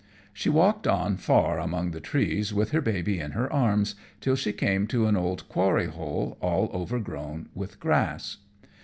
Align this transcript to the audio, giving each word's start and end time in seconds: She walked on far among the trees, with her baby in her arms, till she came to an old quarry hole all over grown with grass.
She 0.33 0.49
walked 0.49 0.87
on 0.87 1.15
far 1.17 1.59
among 1.59 1.91
the 1.91 1.99
trees, 2.01 2.55
with 2.55 2.71
her 2.71 2.81
baby 2.81 3.19
in 3.19 3.33
her 3.33 3.53
arms, 3.53 3.93
till 4.19 4.35
she 4.35 4.51
came 4.51 4.87
to 4.87 5.05
an 5.05 5.15
old 5.15 5.47
quarry 5.47 5.85
hole 5.85 6.39
all 6.41 6.71
over 6.73 6.99
grown 6.99 7.49
with 7.53 7.79
grass. 7.79 8.37